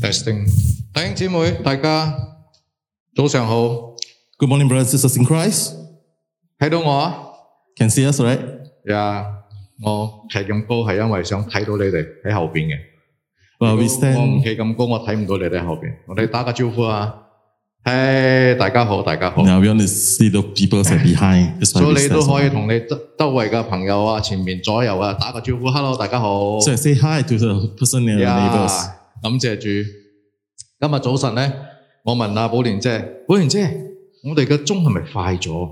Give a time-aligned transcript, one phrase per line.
[0.00, 0.44] Testing，
[0.94, 2.12] 弟兄姊妹，大家
[3.14, 3.94] 早上好，
[4.38, 5.72] Good morning, brothers and sisters in Christ.
[6.58, 7.16] 睇到我啊？
[7.76, 8.40] Can see us, right?
[8.86, 9.24] 呀，
[9.82, 12.76] 我企咁高系因为想睇到你哋喺后边嘅。
[13.58, 14.42] Well, we 我唔 stand.
[14.44, 15.94] 企咁高，我睇唔到你哋喺后边。
[16.08, 17.14] 我哋打个招呼啊！
[17.84, 19.42] 系大家好，大家好。
[19.44, 21.60] Now we want to see the people that are behind.
[21.60, 22.36] That's why 所 we 以你都 stand.
[22.36, 26.58] 可以同你周周围嘅朋友啊、前面左右啊打个招呼，hello，大家好。
[26.60, 28.90] So I say hi to the person in your 呀 neighbors.
[29.22, 29.68] 感谢主。
[30.78, 31.52] 今日早晨咧，
[32.04, 33.68] 我问阿宝莲姐，宝莲姐，
[34.24, 35.68] 我哋嘅钟系咪快咗？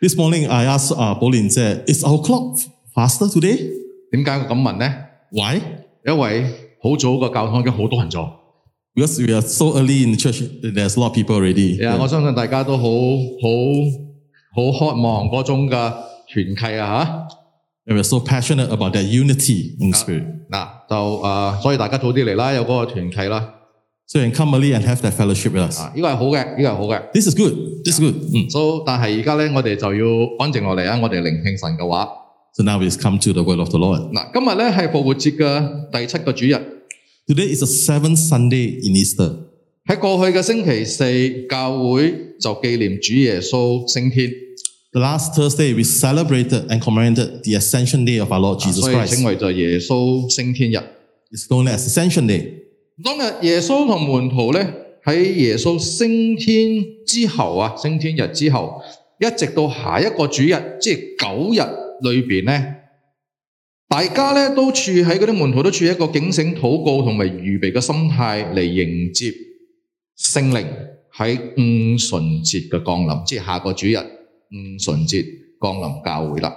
[0.00, 2.60] This morning I asked uh, Bolin said, "Is our clock
[2.94, 3.70] faster today?
[4.12, 4.92] 点解我咁问咧？
[5.30, 5.60] Why?
[6.06, 6.42] 因为
[6.82, 8.28] 好早嘅教堂已经好多人咗。
[8.94, 10.42] Because we are so early in the church.
[10.60, 11.80] There's a lot of people already.
[11.82, 13.48] 呀，我相信大家都好好
[14.54, 15.92] 好渴望嗰种嘅
[16.28, 17.26] 团契啊
[17.86, 20.24] And we're so passionate about that unity in spirit.
[20.50, 20.56] 吓。
[20.56, 23.54] 嗱就诶、呃所以大家早啲嚟啦，有嗰个团契啦。
[24.06, 25.80] So you can come early and have that fellowship with us.
[25.80, 27.02] 啊，呢个系好嘅，呢个系好嘅。
[27.12, 27.54] This is good.
[27.84, 28.14] This is good.
[28.30, 28.50] Mm.
[28.50, 30.06] So 但系而家咧，我哋就要
[30.38, 30.98] 安静落嚟啊！
[31.02, 32.08] 我哋聆听神嘅话。
[32.54, 34.12] So now we come to the word of the Lord.
[34.12, 36.54] 嗱，今日咧系复活节嘅第七个主日。
[37.26, 39.36] Today is the seventh Sunday in Easter.
[39.86, 44.30] 喺过去嘅星期四，教会就纪念主耶稣升天，
[44.96, 49.06] The last Thursday, we celebrated and commemorated the Ascension Day of our Lord Jesus 所以称
[49.06, 49.26] Christ.
[49.26, 50.76] 为就耶稣升天日。
[51.30, 52.58] It's known as Ascension Day.
[53.02, 54.72] 当日耶稣同门徒咧
[55.04, 58.82] 喺耶稣升天之后啊，升天日之后，
[59.18, 62.74] 一直到下一个主日，即系九日里边咧，
[63.88, 69.32] 大家咧都处喺嗰啲门徒都处喺一个警醒、祷告同埋预备嘅心态嚟迎接
[70.18, 70.66] 圣灵
[71.16, 73.96] 喺五旬节嘅降临，即系下个主日
[74.50, 75.24] 五旬节
[75.60, 76.52] 降临教会啦。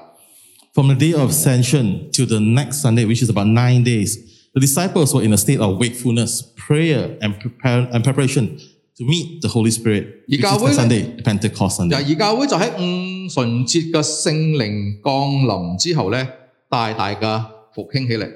[0.74, 4.18] From the day of Ascension to the next Sunday, which is about nine days,
[4.54, 8.58] the disciples were in a state of wakefulness, prayer, and, prepare, and preparation
[8.98, 10.24] to meet the Holy Spirit.
[10.28, 10.76] Which is 而教会呢？
[10.76, 11.96] the Sunday, Pentecost 嗱， Sunday.
[11.96, 15.14] 而教会就喺五旬节嘅圣灵降
[15.46, 16.28] 临之后咧，
[16.70, 18.30] 大大嘅复兴起嚟。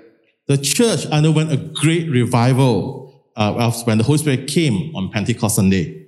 [0.48, 5.56] The church underwent a great revival uh, of when the Holy Spirit came on Pentecost
[5.58, 6.03] Sunday.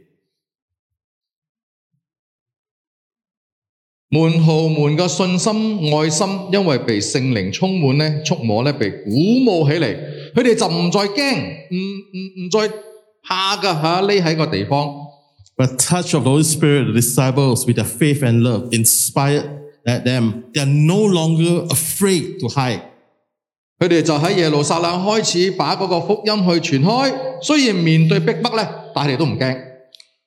[4.10, 9.96] 门徒们嘅信心、爱心，因为被圣灵充满咧、触摸咧，被鼓舞起嚟，
[10.36, 11.38] 佢哋就唔再惊，
[11.72, 12.70] 唔唔唔再
[13.24, 14.94] 怕㗎吓，匿喺个地方。
[15.56, 19.46] But touch of the Holy Spirit, the disciples with their faith and love inspired
[19.86, 20.44] that them.
[20.54, 22.82] They are no longer afraid to hide.
[23.80, 29.58] 佢哋就喺耶路撒冷开始把嗰个福音去传开，虽然面对逼迫咧，但系佢哋都唔惊。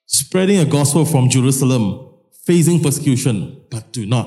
[0.08, 1.98] Spreading a gospel from Jerusalem,
[2.46, 4.26] facing persecution, but do not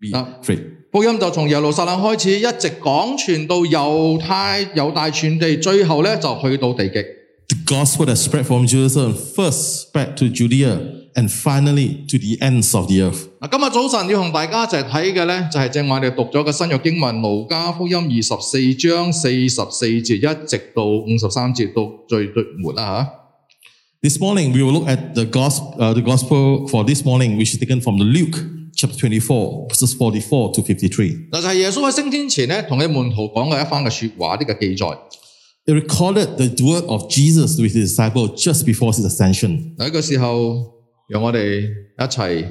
[0.00, 0.26] be Ah.
[0.42, 0.62] afraid.
[0.92, 7.04] 福音就从耶路撒冷开始，一直广传到犹太、犹大全地，最后咧就去到地极。
[7.48, 10.78] The gospel that spread from Jerusalem first spread to Judea
[11.14, 13.28] and finally to the ends of the earth.
[13.40, 23.06] 嗱，今日早晨要同大家一齐睇嘅咧，就系正话我哋读咗嘅新约经文《路加福音》二十四章四十四节，一直到五十三节到最最末啦
[24.00, 27.52] This morning we will look at the gospel, uh, the gospel for this morning, which
[27.54, 28.38] is taken from the Luke
[28.78, 31.30] chapter 24, verses 44 to 53.
[31.32, 31.38] 吓。
[31.38, 34.98] 嗱，就系耶稣喺升天前咧，同佢门徒讲嘅一番嘅说话，呢个记载。
[35.66, 39.74] It recorded the word of Jesus with his disciples just before his ascension.
[39.76, 40.74] 嗱，呢个时候，
[41.08, 42.44] 让我哋一齐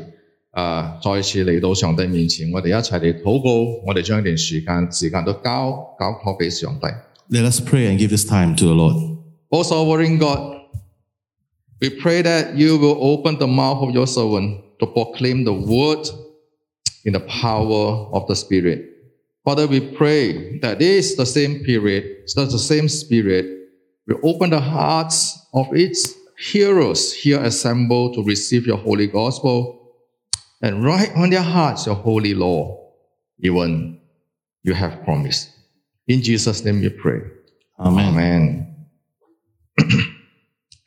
[0.52, 6.88] 啊、再次嚟到上帝面前，我哋一齐嚟祷告，我哋将呢段时间时间都交交托俾上帝。
[7.30, 8.96] Let us pray and give this time to the Lord.
[9.50, 10.62] O sovereign God,
[11.80, 16.08] we pray that you will open the mouth of your servant to proclaim the word
[17.06, 18.90] in the power of the Spirit.
[19.44, 23.46] Father, we pray that this the same period, that the same Spirit
[24.08, 29.92] will open the hearts of its hearers here assembled to receive your holy gospel
[30.62, 32.90] and write on their hearts your holy law,
[33.40, 34.00] even
[34.64, 35.50] you have promised.
[36.08, 37.22] In Jesus' name we pray.
[37.80, 38.08] Amen.
[38.08, 38.70] Amen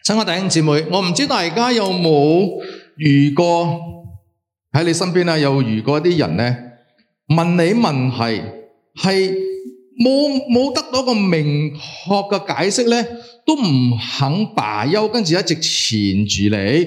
[0.05, 2.63] 亲爱弟兄姊妹，我唔知大家有冇
[3.01, 3.67] 遇过
[4.73, 6.57] 喺你身边啊，有遇过一啲人咧
[7.29, 8.43] 问你问题
[8.95, 9.35] 系
[9.99, 13.03] 冇冇得到个明确嘅解释咧，
[13.47, 16.87] 都唔肯罢休，跟住一直缠住你，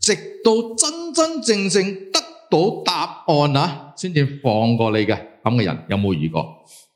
[0.00, 0.14] 直
[0.44, 2.20] 到真真正正得
[2.50, 6.42] 到答案啊，先至放过你嘅咁嘅人，有冇遇过？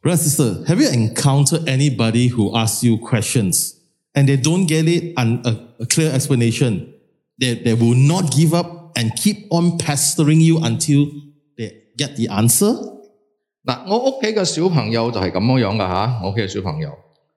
[0.03, 3.75] Brother and sister, have you encountered anybody who asks you questions
[4.15, 6.87] and they don't get it and a, a clear explanation?
[7.39, 11.07] They, they will not give up and keep on pestering you until
[11.57, 12.77] they get the answer?
[13.65, 16.91] 嗱，我屋企嘅小朋友就系咁样样噶吓，我屋企嘅小朋友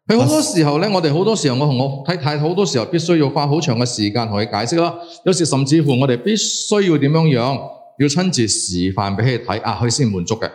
[0.07, 4.93] 佢好多时候咧，我哋好多时候，我同我太太好多时候必须要花好长嘅时间同佢解释啦。
[5.25, 7.61] 有时甚至乎我哋必须要点样样，
[7.99, 10.51] 要亲自示范俾佢睇，啊，佢先满足嘅。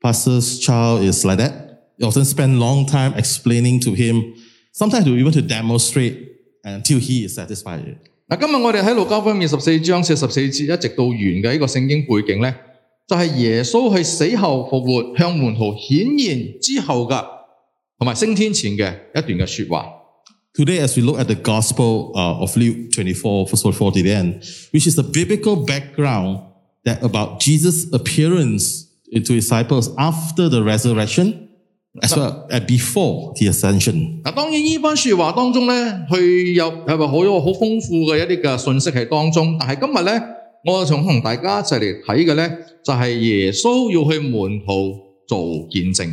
[0.00, 1.52] Pastor's child is like that.
[1.96, 4.34] You often spend long time explaining to him,
[4.76, 6.16] sometimes to even to demonstrate
[6.64, 7.96] until he is satisfied.
[8.28, 12.54] 嗱，今日我哋喺路加福音二十四章四十四节一直到完嘅呢个圣经背景咧，
[13.06, 17.22] 就系、耶稣去死后复活，向门徒显现之后嘅，
[17.98, 19.86] 同埋升天前嘅一段嘅说话。
[20.56, 24.12] Today, as we look at the Gospel uh, of Luke 24, verse 44 to the
[24.12, 24.34] end,
[24.72, 26.38] which is the biblical background
[26.84, 31.47] that about Jesus' appearance to his disciples after the resurrection,
[32.02, 34.22] as well as before the ascension.
[34.24, 35.74] 嗱，当然呢番说话当中咧，
[36.10, 39.56] 佢有系咪好有好丰富嘅一啲嘅信息喺当中？
[39.60, 40.22] 但系今日咧，
[40.66, 44.96] 我想同大家一齐嚟睇嘅咧，就系耶稣要去门徒
[45.28, 46.10] 做见证。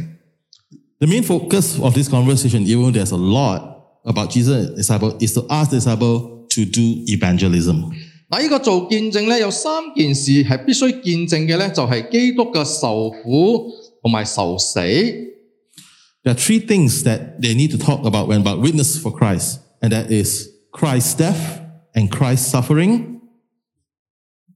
[1.00, 3.62] The main focus of this conversation, even though there's a lot
[4.04, 7.86] about Jesus and his disciple, is to ask the disciple to do evangelism.
[8.30, 13.68] 嗱，呢个做见证咧，有三件事系必须见证嘅咧，就系基督嘅受苦
[14.04, 14.80] 同埋受死。
[16.26, 19.60] There are three things that they need to talk about when about witness for Christ,
[19.82, 21.62] and that is Christ's death
[21.96, 23.20] and Christ's suffering,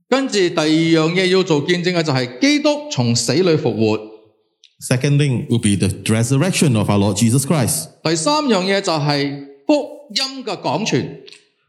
[0.07, 3.99] 跟住第二样嘢要做见证嘅就系基督从死里复活。
[4.79, 7.89] Second thing will be the resurrection of our Lord Jesus Christ.
[8.03, 11.21] 第三样嘢就系福音嘅广传。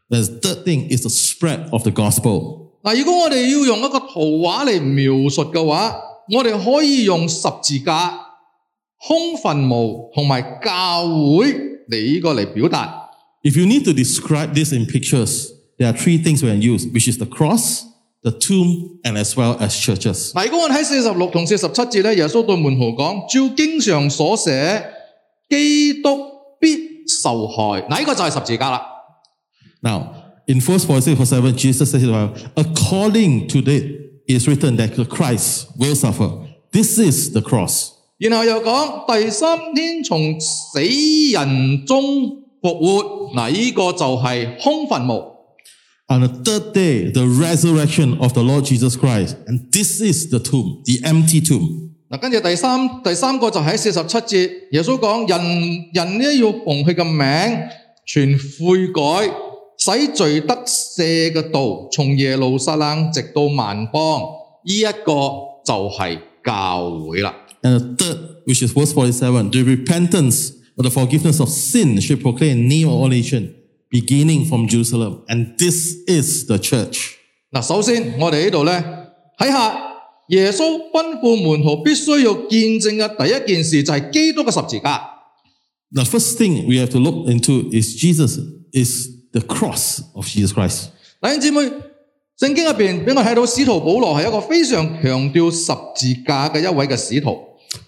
[0.09, 2.67] The third thing is the spread of the gospel.
[2.83, 5.99] 嗱，如果我哋要用一个图画嚟描述嘅话，
[6.31, 8.19] 我哋可以用十字架、
[9.01, 11.53] 空坟墓同埋教会
[11.89, 13.09] 嚟呢个嚟表达。
[13.43, 16.85] If you need to describe this in pictures, there are three things we can use,
[16.87, 17.83] which is the cross,
[18.23, 20.33] the tomb, and as well as churches.
[20.33, 24.83] 嗱，如果我哋喺四十六同四十七节咧，耶稣对门徒讲：照经上所写，
[25.49, 26.17] 基督
[26.59, 27.81] 必受害。
[27.83, 28.81] 嗱，呢个就系十字架啦。
[29.81, 30.07] Now,
[30.47, 32.03] in verse 46, verse 7, Jesus says,
[32.55, 33.75] according to the,
[34.27, 36.31] it is written that Christ will suffer.
[36.71, 37.91] This is the cross.
[38.21, 42.03] 然後又講第三天從死人中
[42.61, 43.33] 復活。
[43.35, 45.37] 嗱，呢個就係空墳墓。
[46.09, 49.35] On the third day, the resurrection of the Lord Jesus Christ.
[49.45, 51.91] And this is the tomb, the empty tomb.
[52.09, 57.59] 嗱，跟住第三第三個就喺四十七節，耶穌講人人呢要奉佢嘅名，
[58.05, 59.29] 全悔改，
[59.77, 64.21] 使罪得赦嘅道，從耶路撒冷直到萬邦，
[64.63, 65.11] 呢、一個
[65.65, 67.35] 就係教會啦。
[67.63, 72.21] And the third, which is verse 47, the repentance or the forgiveness of sin should
[72.21, 73.53] proclaim name of all nation,
[73.89, 75.23] beginning from Jerusalem.
[75.27, 77.15] And this is the church.
[77.51, 78.83] 嗱，首先我哋呢度咧
[79.39, 79.75] 睇下
[80.29, 85.01] 耶稣吩咐门徒必须要见证嘅第一件事就系基督嘅十字架。
[85.91, 88.37] The first thing we have to look into is Jesus,
[88.73, 90.89] is the cross of Jesus Christ.
[91.21, 91.71] 弟兄姊妹，
[92.37, 97.37] 圣经入边俾我睇到使徒保罗系一个非常强调十字架嘅一位嘅使徒。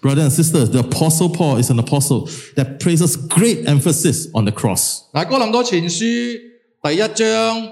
[0.02, 4.52] Brothers and sisters, the apostle Paul is an apostle that places great emphasis on the
[4.52, 5.02] cross.
[5.12, 6.00] 嗱，哥林多前书
[6.82, 7.68] 第一章，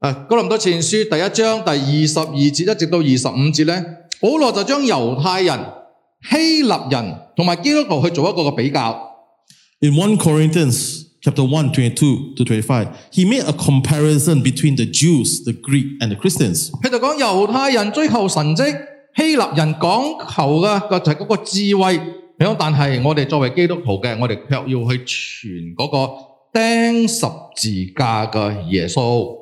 [0.00, 3.84] 啊，哥林多前书第一章第二十二节一直到二十五节咧，
[4.20, 5.58] 保罗就将犹太人、
[6.30, 9.08] 希腊人同埋基督徒去做一个嘅比较。
[9.80, 15.44] In 1 Corinthians chapter 1, 22 to 25, he made a comparison between the Jews,
[15.44, 16.70] the Greek, and the Christians.
[16.82, 18.76] 佢就讲犹太人追求神迹，
[19.16, 22.00] 希腊人讲求嘅个就系嗰个智慧。
[22.38, 27.26] 佢讲但系我哋作为基督徒嘅，我哋却要去传嗰个钉十
[27.56, 29.36] 字架嘅耶稣。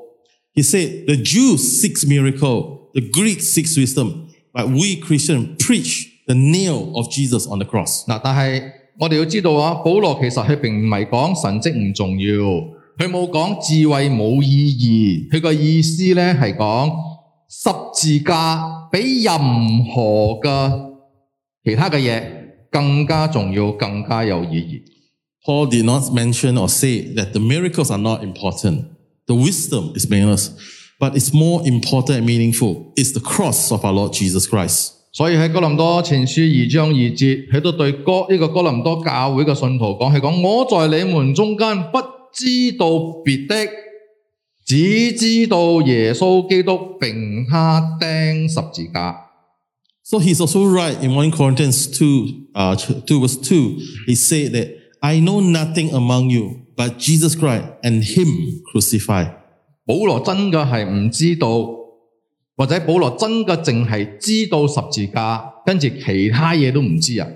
[0.54, 6.34] He said, the Jews seek miracle, the Greeks seek wisdom, but we Christians preach the
[6.34, 8.04] nail of Jesus on the cross.
[8.08, 8.62] 嗱，但系
[8.98, 12.34] 我哋要知道啊，保罗其实佢并唔系讲神迹唔重要，
[12.98, 16.90] 佢冇讲智慧冇意义，佢个意思咧系讲
[17.52, 19.38] 十字架比任
[19.87, 20.90] 何嘅
[21.64, 22.22] 其他嘅嘢
[22.70, 24.82] 更加重要，更加有意义。
[25.44, 28.84] Paul did not mention or say that the miracles are not important.
[29.26, 30.50] The wisdom is meaningless,
[30.98, 32.92] but it's more important and meaningful.
[32.96, 34.92] It's the cross of our Lord Jesus Christ.
[35.12, 41.98] 所以喺哥林多前书二章二节，佢都对哥呢个哥林多教会嘅信徒讲，系讲我在你们中间不
[42.32, 42.87] 知道
[43.25, 43.56] 别的，
[44.64, 49.25] 只知道耶稣基督并他钉十字架。
[50.02, 53.78] So he's also right in 1 Corinthians 2, uh, 2 verse 2.
[54.06, 54.68] He said that,
[55.00, 59.32] I know nothing among you but Jesus Christ and him crucified.
[59.87, 61.48] 保罗真嘅系唔知道，
[62.56, 67.26] 或者保罗真嘅净系知道十字架，跟住其他嘢都唔知啊。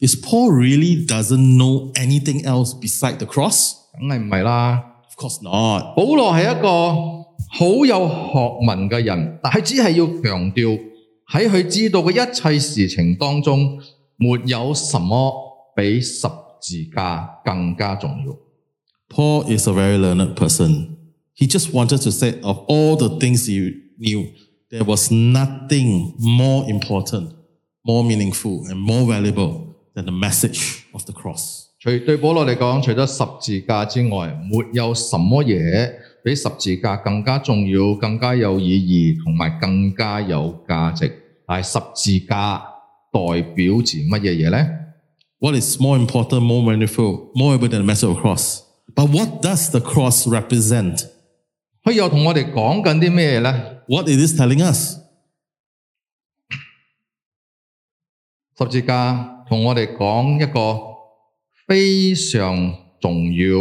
[0.00, 3.74] Is Paul really doesn't know anything else beside the cross?
[3.98, 4.82] 梗系唔系啦。
[5.16, 5.94] Of course not.
[5.96, 6.68] 保罗系一个
[7.50, 10.80] 好有学问嘅人，但系只系要强调
[11.32, 13.78] 喺佢知道嘅一切事情当中，
[14.16, 15.32] 没有什么
[15.76, 16.26] 比十
[16.60, 18.36] 字架更加重要。
[19.08, 20.96] Paul is a very learned person.
[21.34, 24.26] He just wanted to say of all the things he knew,
[24.70, 27.30] there was nothing more important,
[27.84, 31.65] more meaningful, and more valuable than the message of the cross.
[31.80, 41.12] 除對保羅嚟講，除咗十字架之外，沒有什麼嘢比十字架更加重要、更加有意義同埋更加有價值。
[41.46, 41.78] 但係十
[42.20, 42.58] 字架
[43.12, 44.66] 代表住乜嘢嘢呢？
[45.40, 48.62] What is more important, more meaningful, more valuable than the message of the cross?
[48.94, 51.06] But what does the cross represent?
[51.82, 53.52] 佢又同我哋講緊啲咩呢？
[53.88, 54.98] What is this telling us?
[58.56, 60.92] 十字架同我哋講一個
[61.66, 63.56] 非常重要、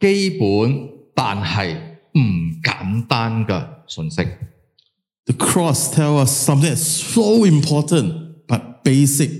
[0.00, 1.74] 基本但係
[2.12, 2.20] 唔
[2.62, 4.22] 簡單嘅信息。
[5.26, 9.30] The cross tells us something that's so important, but basic,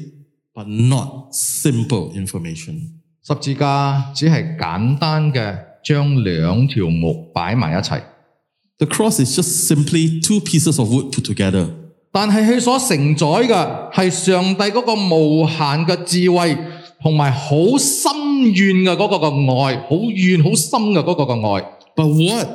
[0.53, 2.93] but not simple information.
[3.23, 8.03] 十字架只係簡單嘅將兩條木擺埋一齊，
[8.79, 11.69] The cross is just simply two pieces of wood put together.
[12.13, 16.57] 但係佢所承載嘅係上帝嗰個無限嘅智慧，
[17.03, 18.13] 同埋好深
[18.53, 21.65] 遠嘅嗰個嘅愛，好遠好深嘅嗰個嘅愛。
[21.95, 22.49] But what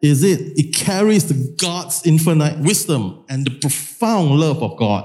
[0.00, 0.40] is it?
[0.56, 5.04] It carries the God's infinite wisdom and the profound love of God.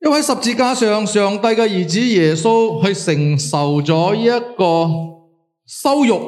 [0.00, 4.88] 因為喺十字架上，上帝嘅兒子耶穌去承受咗一個
[5.66, 6.20] 羞辱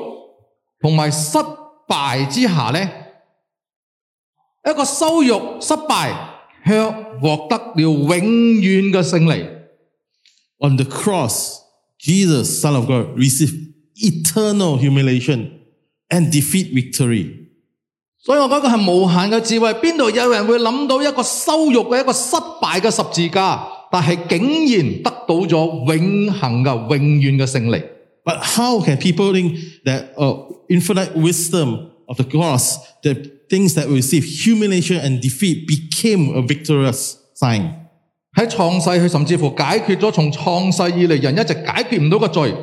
[0.80, 1.38] 同埋失
[1.86, 2.90] 敗之下呢，
[4.68, 6.12] 一個羞辱失敗，
[6.66, 6.90] 卻
[7.22, 9.53] 獲得了永遠嘅勝利。
[10.58, 11.62] On the cross,
[11.98, 13.54] Jesus, Son of God, received
[13.96, 15.50] eternal humiliation
[16.10, 17.36] and defeat victory.
[18.22, 27.82] 所以我觉得系无限嘅智慧，边度有人会谂到一个羞辱嘅一个失败嘅十字架，但系竟然得到咗永恒嘅永远嘅胜利。
[28.22, 33.14] But how can people think that uh, infinite wisdom of the cross, the
[33.48, 37.83] things that we receive, humiliation and defeat, became a victorious sign?
[38.36, 42.54] 喺创世，佢甚至乎解决咗从创世以嚟人一直解决唔到嘅罪。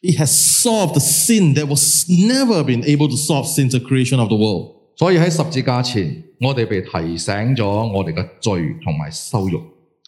[0.00, 4.18] It has solved the sin that was never been able to solve since the creation
[4.18, 4.74] of the world.
[4.96, 9.60] 所以喺十字架前，我哋被提醒咗我哋嘅罪同埋羞辱。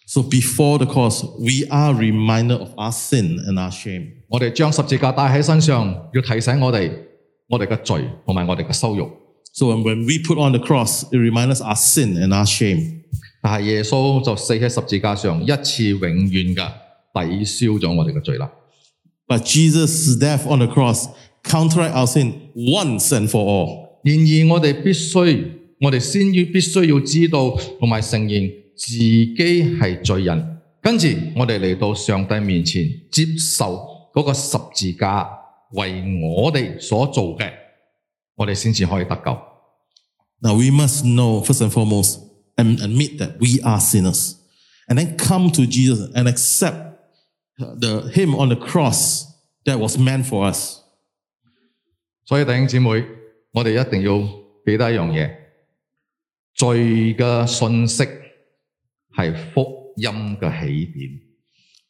[0.07, 4.09] So before the cross, we are reminded of our sin and our shame.
[4.29, 6.91] 我哋将十字架带喺身上，要提醒我哋
[7.49, 9.09] 我哋嘅罪同埋我哋嘅羞辱。
[9.53, 12.47] So when, when we put on the cross, it reminds us our sin and our
[12.47, 13.03] shame.
[13.45, 16.67] 但系耶稣就死喺十字架上，一次永远嘅
[17.15, 18.51] 抵消咗我哋嘅罪啦。
[19.27, 21.09] But Jesus' death on the cross
[21.45, 23.91] counteract our sin once and for all.
[24.03, 25.49] 然而我哋必须，
[25.81, 35.29] 我哋先要必须要知道同埋承认自己系罪人，跟住我哋嚟到上帝面前接受嗰个十字架
[35.73, 37.51] 为我哋所做嘅，
[38.37, 39.39] 我哋先至可以得救。
[40.43, 42.19] Now we must know first and foremost
[42.57, 44.37] and admit that we are sinners,
[44.89, 46.99] and then come to Jesus and accept
[47.59, 49.27] the him on the cross
[49.65, 50.79] that was meant for us.
[52.27, 53.05] 所以弟兄姊妹，
[53.53, 54.19] 我哋一定要
[54.65, 55.35] 记得一样嘢，
[56.55, 58.05] 罪嘅信息
[59.17, 61.21] 系福音嘅起点。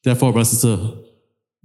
[0.02, 1.04] Therefore, brothers and sisters,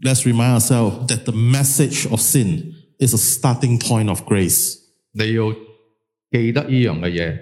[0.02, 4.78] let's remind ourselves that the message of sin is a starting point of grace.
[5.14, 5.54] 你要
[6.32, 7.40] 记得呢样嘅嘢，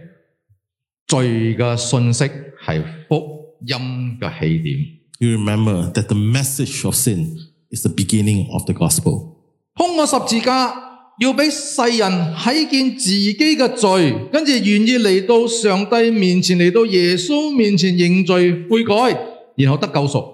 [1.08, 2.24] 罪嘅信息
[2.66, 4.78] 系福音嘅起点。
[5.20, 7.38] You remember that the message of sin
[7.70, 9.38] is the beginning of the gospel.
[9.76, 10.74] 通过十字架，
[11.20, 19.18] 要俾世人睇见自己嘅罪，跟住愿意嚟到上帝面前，嚟到耶稣面前认罪悔改，
[19.56, 20.34] 然后得救赎。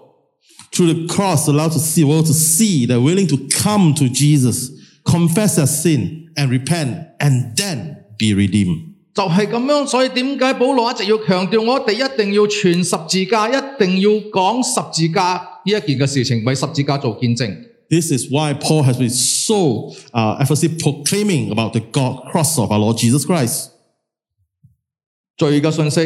[0.72, 4.72] Through the cross, allowed to see, world to see, they're willing to come to Jesus,
[5.04, 8.93] confess their sin, and repent, and then be redeemed.
[9.14, 15.34] 就係咁樣，所以點解保羅一直要強調我哋一定要傳十字架，一定要講十字架
[15.66, 17.66] 呢一件嘅事情，為十字架做見證。
[17.90, 22.72] This is why Paul has been so uh, emphasis proclaiming about the God cross of
[22.72, 23.72] our Lord Jesus Christ.
[25.36, 26.00] 罪嘅信息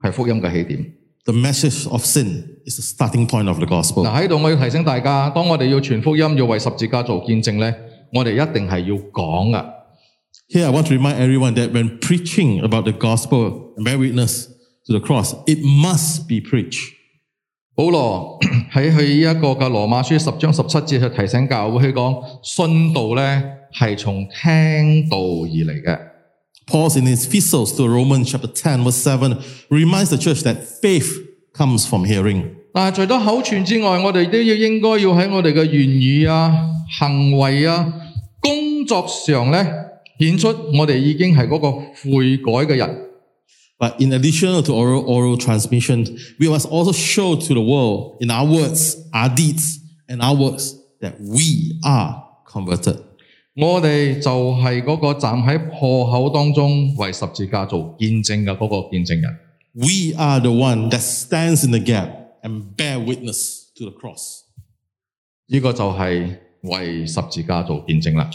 [0.00, 0.92] 係福音嘅起點。
[1.24, 4.04] The message of sin is the starting point of the gospel.
[4.06, 7.74] 嗱喺度我要提醒大家，當我哋要傳福音，要為十字架做見證咧，
[8.14, 9.75] 我哋一定係要講噶。
[10.48, 14.48] Here, I want to remind everyone that when preaching about the gospel and bear witness
[14.86, 16.92] to the cross, it must be preached.
[17.74, 18.38] 保罗
[18.72, 23.42] 喺佢呢一个嘅罗马书十章十七节去提醒教会，佢讲信道咧
[23.74, 25.98] 系从听道而嚟嘅。
[26.66, 29.38] Paul in his epistles to Romans chapter 10 verse 7
[29.70, 31.16] reminds the church that faith
[31.54, 32.44] comes from hearing.
[32.74, 36.52] 但系除咗口传之外，我哋都要应该要喺我哋嘅言语啊、
[36.98, 37.92] 行为啊、
[38.40, 39.64] 工作上咧
[40.18, 43.08] 显出我哋已经系嗰个悔改嘅人。
[43.78, 46.06] But in addition to oral, oral transmission,
[46.38, 50.74] we must also show to the world in our words, our deeds, and our works
[51.00, 52.98] that we are converted.
[53.54, 59.38] 我哋就系嗰个站喺破口当中为十字架做见证嘅嗰个见证人。
[59.74, 62.08] We are the one that stands in the gap
[62.42, 64.42] and bear witness to the cross.
[65.48, 68.30] 呢、个就系为十字架做见证啦。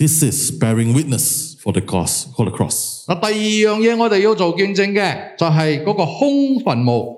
[0.00, 3.04] This is bearing witness for the cross, for the cross.
[3.06, 3.26] 嗱，第
[3.66, 7.16] 二样嘢我哋要做见证嘅就系嗰个空坟墓。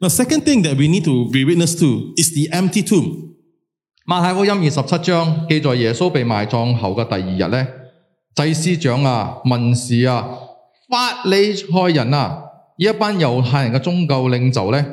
[0.00, 3.30] The second thing that we need to be witness to is the empty tomb.
[4.06, 7.66] 马太福音二十七章记载耶稣被埋葬后嘅第二日咧，
[8.34, 10.28] 祭司长啊、文士啊、
[10.88, 12.42] 法利赛人啊，
[12.76, 14.84] 呢一班犹太人嘅宗教领袖咧，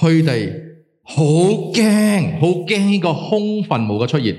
[0.00, 0.52] 佢哋
[1.02, 4.36] 好惊，好惊呢个空坟墓嘅出现。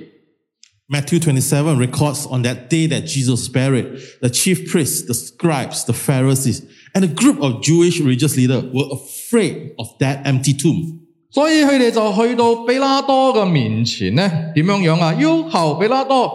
[0.90, 5.86] Matthew 27 records on that day that Jesus was buried, the chief priests, the scribes,
[5.86, 6.62] the Pharisees,
[6.94, 11.00] and a group of Jewish religious leaders were afraid of that empty tomb.
[11.32, 15.14] 所以佢哋就去到比拉多嘅面前咧，点样样啊？
[15.16, 16.32] 要求比拉多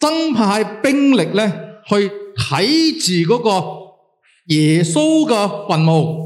[0.00, 1.52] 增派兵力咧，
[1.86, 2.92] 去睇
[3.26, 3.50] 住嗰个
[4.46, 6.22] 耶稣嘅坟墓。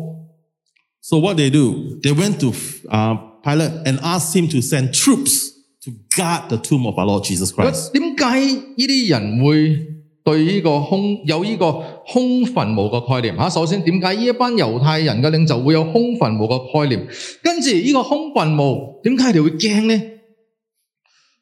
[1.01, 2.53] So what they do, they went to
[2.91, 5.50] uh, Pilate and asked him to send troops
[5.85, 7.93] to guard the tomb of our Lord Jesus Christ.
[7.93, 9.87] 点解呢啲人会
[10.25, 11.73] 对呢个空有呢个
[12.09, 13.49] 空坟墓嘅概念吓？
[13.51, 17.07] 首先点解呢一班犹太人嘅领袖会有空坟墓嘅概念？
[17.43, 20.03] 跟住呢个空坟墓点解佢哋会惊呢？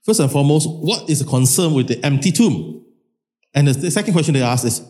[0.06, 2.82] First and foremost, what is the concern with the empty tomb?
[3.54, 4.82] And the, the second question they ask is,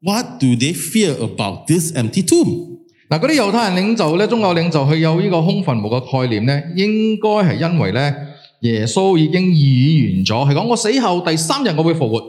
[0.00, 2.78] what do they fear about this empty tomb?
[3.10, 8.14] 嗱，嗰啲犹太人领袖咧，宗教领袖佢有呢个空坟墓嘅概念咧，应该系因为咧
[8.60, 12.20] 耶稣已经预言咗，系讲我死后第三日我会复活。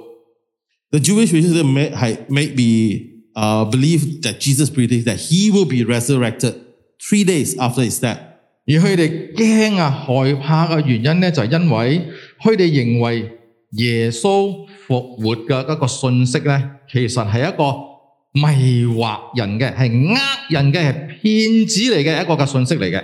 [0.91, 5.65] The Jewish religious may, had- may be uh, believe that Jesus predicted that he will
[5.65, 6.53] be resurrected
[6.99, 8.17] three days after his death.
[8.65, 12.01] 而佢哋惊啊、害怕嘅原因咧，就系因为
[12.43, 13.29] 佢哋认为
[13.71, 17.75] 耶稣复活嘅一个信息咧，其实系一个
[18.33, 23.03] 迷惑人嘅，系呃人嘅，系骗子嚟嘅一个嘅信息嚟嘅。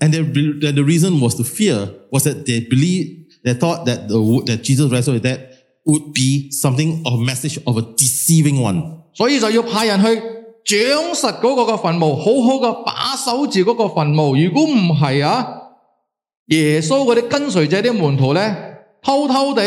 [0.00, 4.08] And the, the, the reason was to fear was that they believed, they thought that,
[4.08, 4.16] the,
[4.46, 5.40] that Jesus resurrected that
[5.84, 8.98] would be something of a message of a deceiving one.
[9.14, 10.20] 所以就要派人去
[10.64, 10.78] 掌
[11.14, 14.36] 实嗰个嘅坟墓，好好嘅把守住嗰个坟墓。
[14.36, 15.46] 如果唔系啊，
[16.48, 18.54] 耶稣嗰啲跟随者啲门徒咧，
[19.02, 19.62] 偷偷地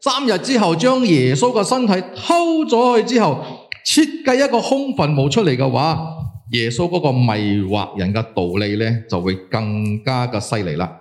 [0.00, 3.44] 三日之后将耶稣嘅身体偷咗去之后，
[3.84, 5.98] 设计一个空坟墓出嚟嘅话，
[6.52, 10.96] 耶稣嗰个迷惑人嘅道理咧就会更加嘅犀利啦。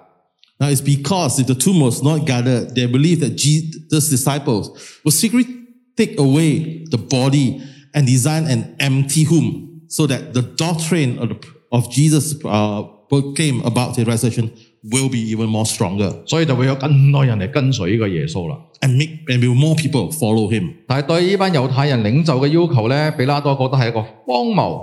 [0.60, 4.70] Now it's because if the tomb was not gathered, they believed that Jesus' disciples
[5.06, 5.48] would secretly
[5.96, 7.62] take away the body
[7.94, 11.38] and design an empty tomb so that the doctrine of, the,
[11.72, 14.50] of Jesus uh, proclaimed about his resurrection
[14.92, 18.58] will be even more stronger 所以就会有更多人嚟跟随呢个耶稣啦。
[18.82, 20.72] and make and will more people follow him.
[20.88, 24.82] 但系对呢班犹太人领袖嘅要求咧，比拉多觉得系一个荒谬，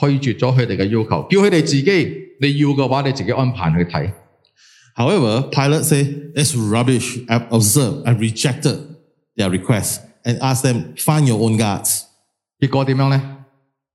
[0.00, 4.10] 拒绝咗佢哋嘅要求，叫佢哋自己你要嘅话，你自己安排去睇。
[4.96, 8.78] However, Pilate said it's rubbish, and observed and rejected
[9.36, 12.02] their request and asked them, find your own gods.
[12.58, 13.20] 结果点样咧？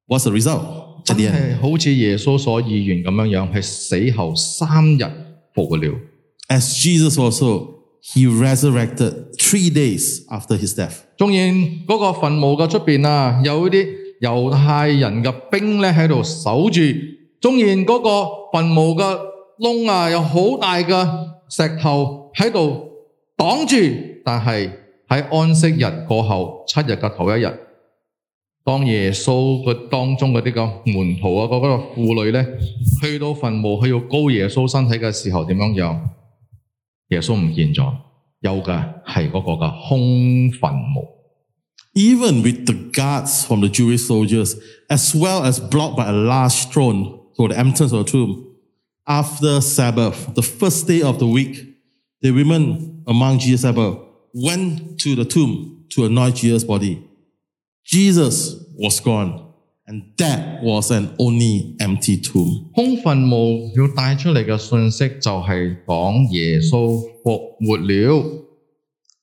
[0.08, 0.62] What's the result?
[1.04, 5.04] 真 At the end, 係好似耶穌所預言咁樣樣，係死後三日
[5.54, 5.94] 復活了。
[6.50, 7.68] as Jesus also,
[8.02, 11.00] he resurrected three days after his death.
[11.18, 11.54] 縱然
[11.88, 13.88] 嗰個墳墓嘅出邊啊，有啲
[14.22, 16.80] 猶太人嘅兵咧喺度守住，
[17.42, 18.10] 縱然嗰個
[18.58, 19.20] 墳墓嘅
[19.60, 21.08] 窿啊有好大嘅
[21.50, 22.90] 石頭喺度
[23.38, 23.76] 擋住，
[24.24, 24.70] 但係
[25.10, 27.48] 喺安息日過後七日嘅頭一日，
[28.68, 31.68] 当耶稣嘅当中嗰啲个门徒啊，嗰、个
[32.02, 32.46] 妇女咧
[33.02, 36.00] 去到坟墓，佢要膏耶稣身体嘅时候点样样？
[37.10, 37.94] 耶稣唔见咗，
[38.42, 41.08] 有嘅系嗰个嘅空坟墓。
[41.96, 44.56] Even with the guards from the Jewish soldiers,
[44.90, 48.46] as well as blocked by a large stone for the entrance of the tomb,
[49.06, 51.76] after Sabbath, the first day of the week,
[52.22, 53.98] the women among Jesus' disciples
[54.34, 56.98] went to the tomb to anoint Jesus' body.
[57.88, 59.42] Jesus was gone,
[59.86, 62.72] And that was an only empty tomb.
[62.74, 68.24] 空坟墓要带出嚟嘅信息就系讲耶稣复活了。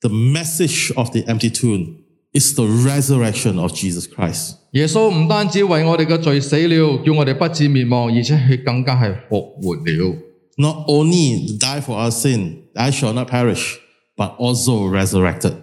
[0.02, 1.96] The message of the empty tomb
[2.33, 4.56] is the resurrection of Jesus Christ.
[4.72, 10.16] 耶稣唔单止为我哋嘅罪死了，叫我哋不致灭亡，而且佢更加系复活了。
[10.59, 13.76] Not only to die for our sin, I shall not perish,
[14.14, 15.54] but also resurrected.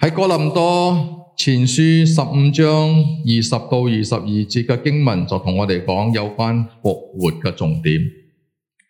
[0.00, 2.90] 喺哥林多 前书十五章
[3.24, 8.00] 二十到二十二节嘅经文就同我哋讲有关复活嘅重点。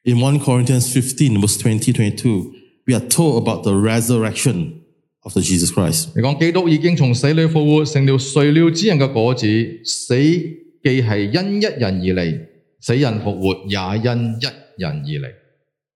[0.05, 2.53] In 1 Corinthians 15, verse 20 22,
[2.87, 4.83] we are told about the resurrection
[5.23, 6.11] of the Jesus Christ.
[6.15, 9.47] 你讲基督已经从死里复活，成了睡了之人嘅果子。
[9.85, 12.41] 死既系因一人而嚟，
[12.81, 15.33] 死人复活也因一人而嚟。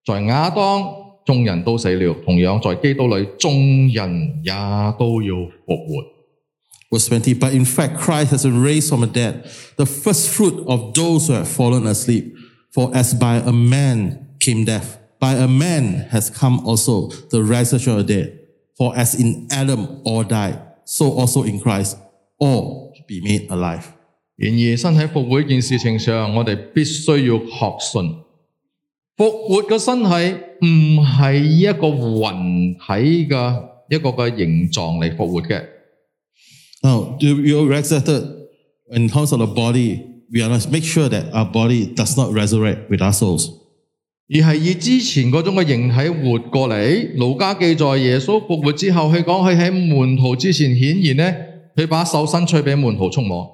[0.04, 0.88] 在亚当
[1.24, 4.52] 众人都死了，同样在基督里众人也
[4.98, 5.34] 都要
[5.64, 6.13] 复活。
[6.94, 10.64] Verse 20, but in fact, Christ has been raised from the dead, the first fruit
[10.66, 12.34] of those who have fallen asleep.
[12.72, 17.98] For as by a man came death, by a man has come also the resurrection
[17.98, 18.38] of the dead.
[18.76, 21.96] For as in Adam all died, so also in Christ
[22.38, 23.84] all be made alive.
[24.36, 28.02] 然而身体复活呢件事情上，我哋必须要确信，
[29.16, 35.62] 复活嘅身体唔系以一个魂体嘅一个嘅形状嚟复活嘅。
[36.84, 38.24] Now, to be resurrected
[38.92, 42.88] in terms of the body, we must make sure that our body does not resurrect
[42.90, 43.50] with our souls.
[44.32, 47.16] 而系以之前嗰种嘅形体活过嚟。
[47.16, 51.34] 卢家记载耶稣复活之后，佢讲佢喺门徒之前显现呢，
[51.76, 53.50] 佢把手伸出俾门徒触摸。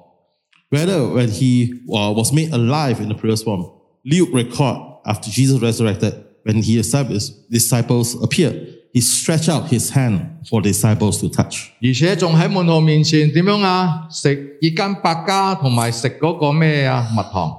[0.69, 3.65] Rather, when he uh, was made alive in the previous form,
[4.03, 8.55] Luke record after Jesus resurrected, when his disciples, disciples appeared,
[8.93, 11.69] he stretched out his hand for the disciples to touch.
[11.81, 14.07] 而且仲喺门徒面前点样啊？
[14.11, 17.53] 食热间百家同埋食嗰个咩啊蜜糖。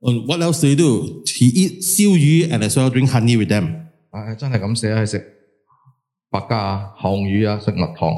[0.00, 1.22] And what else did he do?
[1.26, 3.86] He eat 烧鱼 and as well drink honey with them.
[4.10, 5.34] 唉，真系咁写系食
[6.30, 8.14] 百家啊、项鱼啊、食蜜糖，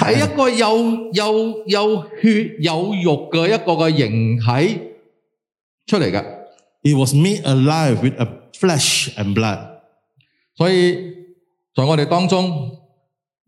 [0.00, 4.80] 系一 个有有有血有肉嘅一个嘅形体
[5.86, 6.24] 出嚟嘅。
[6.82, 8.26] He was made alive with a
[8.58, 9.58] flesh and blood.
[10.56, 10.98] 所以
[11.74, 12.70] 在我哋当中，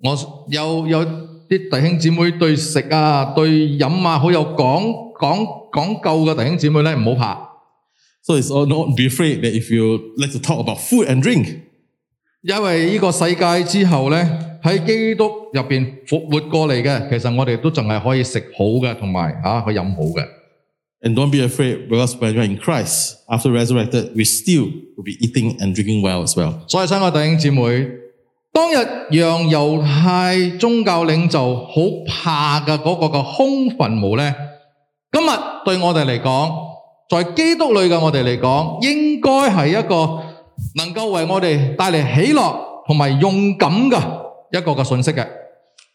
[0.02, 1.04] 我有有
[1.48, 7.48] 啲弟兄姊妹对食啊、对饮啊好有讲讲讲究嘅弟兄姊妹咧，唔好怕，
[8.22, 11.22] So it's all not be afraid that if you like to talk about food and
[11.22, 11.62] drink,
[12.42, 14.28] 因为呢个世界之后咧
[14.62, 20.24] 喺基督入边复活过嚟嘅，其实我哋都仲系可以食好嘅，同埋啊可以饮好嘅。
[21.00, 24.64] and don't be afraid because when you're in Christ, after resurrected, we still
[24.96, 26.54] will be eating and drinking well as well.
[26.68, 27.88] 所以亲爱弟兄姊妹，
[28.52, 28.76] 当日
[29.10, 31.72] 让犹太宗教领袖好
[32.06, 34.34] 怕嘅嗰个嘅空坟墓咧，
[35.12, 35.28] 今日
[35.64, 36.50] 对我哋嚟讲，
[37.10, 40.22] 在基督里嘅我哋嚟讲，应该系一个
[40.74, 43.96] 能够为我哋带嚟喜乐同埋勇敢嘅
[44.52, 45.26] 一个嘅信息嘅。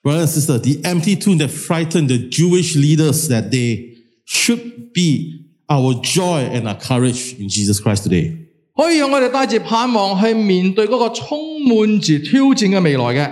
[0.04, 5.46] Brother and sister, the empty tomb that frightened the Jewish leaders that day should be
[5.68, 8.38] our joy and our courage in Jesus Christ today.
[8.78, 13.32] 可以让我哋带住盼望去面对嗰个充满住挑战嘅未来嘅。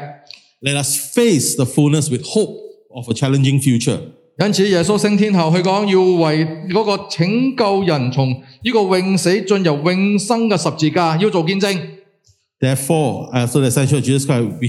[0.62, 2.56] Let us face the fullness with hope
[2.90, 4.00] of a challenging future.
[4.40, 11.80] 因此，耶稣升天后，佢讲要为嗰个拯救人从呢个永死进入永生嘅十字架，要做见证。
[12.60, 14.68] Therefore, after the ascension of Jesus Christ, we,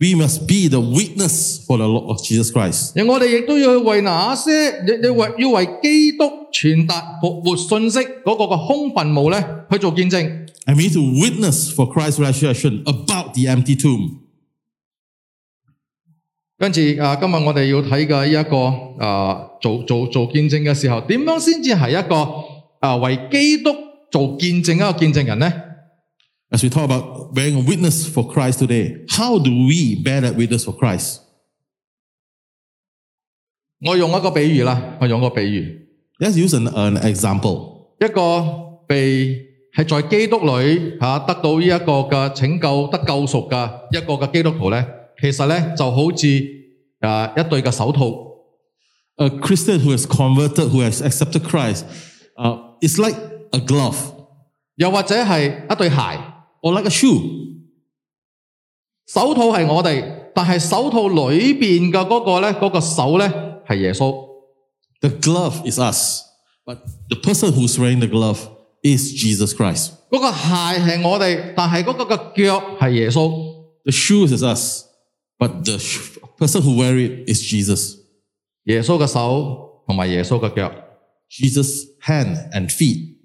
[0.00, 2.92] we must be the witness for the Lord of Jesus Christ.
[2.96, 10.46] 而我哋亦都要去为那些你你为要为基督传达复活信息嗰个嘅空坟墓咧去做见证。
[10.66, 14.18] And we need to witness for Christ's resurrection about the empty tomb.
[16.58, 22.28] 跟住啊，今日我哋要睇嘅呢一个啊，做做做见证嘅时候，点样先至系一个
[22.80, 23.70] 啊为基督
[24.10, 25.52] 做见证一个见证人呢？
[26.50, 30.34] As we talk about bearing a witness for Christ today, how do we bear that
[30.36, 31.20] witness for Christ?
[33.80, 35.88] 我用一个比喻啦，我用一个比喻。
[36.20, 37.88] Let's use an, an example.
[38.00, 39.40] 一个被
[39.74, 44.86] 系在基督里吓得到呢一个嘅拯救得救赎嘅一个嘅基督徒咧，
[45.20, 48.04] 其实咧就好似诶一对嘅手套，
[49.16, 51.84] A Christian who has converted, who has accepted Christ,
[52.36, 53.16] uh, is like
[53.52, 53.96] a glove
[54.76, 55.96] 又或者系一对鞋。
[56.62, 57.20] or like a shoe.
[59.06, 63.28] 手套系我哋，但系手套里边嘅嗰个咧，嗰、个手咧
[63.66, 64.30] 系耶稣。
[65.00, 66.22] The glove is us,
[66.64, 68.38] but the person who's wearing the glove
[68.82, 69.90] is Jesus Christ.
[70.10, 73.30] 嗰个鞋系我哋，但系嗰个嘅脚系耶稣。
[73.84, 74.84] The shoes is us,
[75.38, 77.96] but the sh- person who wear it is Jesus.
[78.64, 80.72] 耶稣嘅手 同埋耶稣嘅脚。
[81.28, 83.16] Jesus' hand and feet.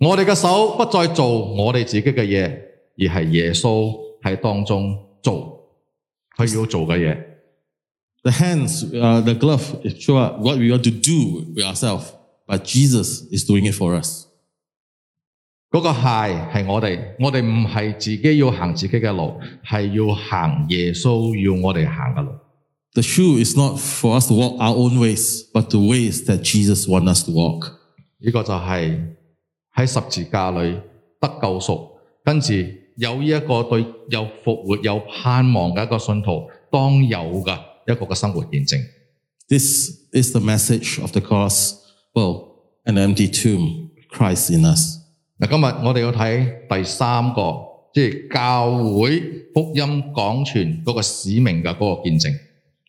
[0.00, 2.58] 我哋嘅手不再做我哋自己嘅嘢，
[2.98, 5.60] 而係耶穌喺當中做
[6.36, 7.16] 佢要做嘅嘢。
[8.22, 12.12] The hands, uh, the glove, show up what we want to do with ourselves.
[12.46, 14.26] But Jesus is doing it for us.
[15.70, 16.00] 嗰個鞋
[16.52, 22.32] 係我哋，我哋唔係自己要行自己嘅路，係要行耶穌要我哋行嘅路。
[22.92, 26.42] The shoe is not for us to walk our own ways, but the ways that
[26.44, 27.72] Jesus wants us to walk.
[28.18, 29.14] 呢個就係
[29.74, 30.80] 喺十字架裏
[31.20, 31.90] 得救贖，
[32.24, 32.52] 跟住
[32.98, 38.80] 有呢一个对有复活有盼望嘅一个信徒当有嘅一个嘅生活见证。
[39.48, 44.98] This is the message of the gospel and the empty tomb, Christ in us.
[45.38, 47.56] 嗱，今日我哋要睇第三个，
[47.92, 49.20] 即系教会
[49.52, 52.32] 福音讲传嗰个使命嘅嗰个见证。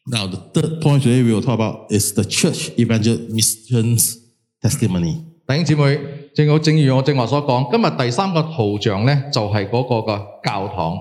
[0.07, 4.17] Now, the third point today we will talk about is the church evangelism's
[4.61, 5.23] testimony.
[5.49, 5.99] 弟兄姊妹，
[6.33, 10.97] 正好正如我正话所讲，今日第三个图像咧就系、嗰个嘅教堂。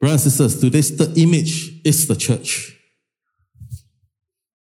[0.00, 2.70] Brothers and sisters, today's third image is the church.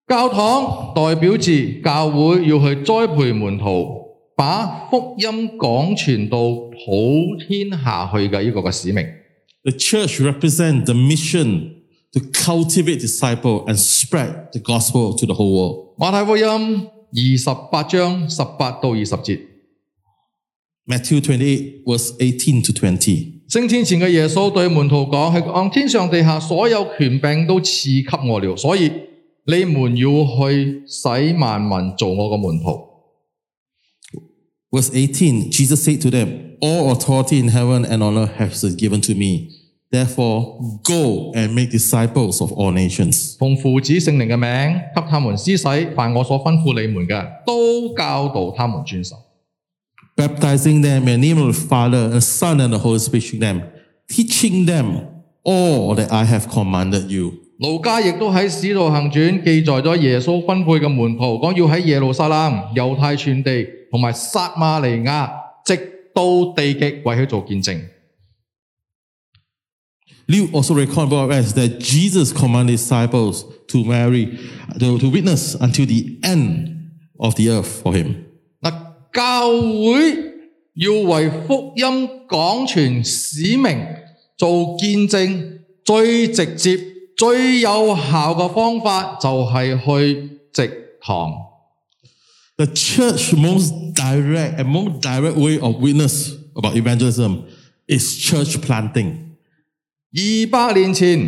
[0.07, 1.51] 教堂代表住
[1.83, 4.05] 教会要去栽培门徒，
[4.37, 9.07] 把福音讲传到普天下去嘅呢个嘅使命。
[9.63, 11.71] The church represents the mission
[12.13, 15.97] to cultivate disciples and spread the gospel to the whole world.
[15.99, 16.45] 马太福音
[17.09, 19.41] 二十八章十八到二十节，
[20.87, 23.33] Matthew 28, verse 18 to 20.
[23.49, 28.91] 升天前嘅耶稣对门徒讲：系讲天上地下所有权柄都赐给我了，所以
[29.47, 31.09] 你们要去使
[31.39, 32.95] 万民做我嘅门徒。
[34.71, 38.77] Verse 18, Jesus said to them, All authority in heaven and on earth has been
[38.77, 39.51] given to me.
[39.91, 43.37] Therefore, go and make disciples of all nations.
[43.39, 49.15] 奉父子圣灵嘅名，给他们施洗，凡我所吩咐你们嘅，都教导他们遵守。
[50.17, 53.41] baptizing them in the name of the Father, the Son, and the Holy Spirit, teaching
[53.41, 53.63] them,
[54.09, 55.07] teaching them
[55.45, 57.33] all that I have commanded you.
[57.59, 65.29] 路加亦都喺《使徒行传》记载咗耶稣分配嘅门徒，讲要喺耶路撒冷、犹太全地同埋撒玛利亚，
[65.65, 65.77] 直
[66.13, 67.81] 到地极为佢做见证。
[70.29, 74.39] Luke also recorded about us that Jesus commanded disciples to marry,
[74.79, 78.25] to, to witness until the end of the earth for him.
[78.63, 78.73] 嗱，
[79.13, 80.33] 教会
[80.75, 81.85] 要为福音
[82.29, 83.87] 讲传使命
[84.37, 86.79] 做见证，最直接、
[87.17, 91.33] 最有效嘅方法就系去植堂。
[92.57, 97.45] The church most direct and most direct way of witness about evangelism
[97.87, 99.28] is church planting.
[100.13, 101.19] 二百年前，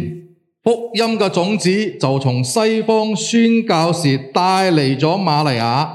[0.62, 5.88] 福音嘅種子就從西方宣教士帶嚟咗瑪利亞。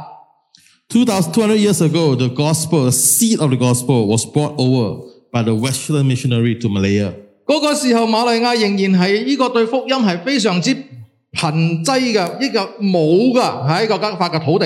[0.90, 5.00] 2,200 years ago, the gospel, the seed of the gospel was brought over
[5.32, 7.14] by the Western missionary to Malaya.
[7.46, 14.66] 嗰個時候，瑪利亞仍然係呢個對福音係非常之貧瘠嘅，呢個冇嘅係一個得法嘅土地。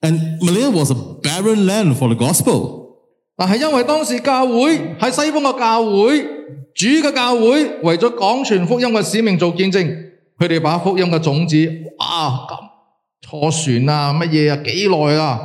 [0.00, 2.86] And Malaya was a barren land for the gospel.
[3.36, 6.26] 但係因為當時教會喺西方嘅教會，
[6.74, 9.86] 主嘅教会为咗讲传福音嘅使命做见证，
[10.38, 11.56] 佢哋把福音嘅种子，
[11.98, 12.68] 哇咁
[13.20, 15.40] 坐船啊乜嘢啊几耐啊！